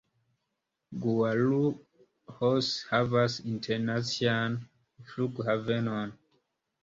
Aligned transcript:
Guarulhos 1.01 2.71
havas 2.93 3.37
internacian 3.51 4.55
flughavenon. 5.11 6.13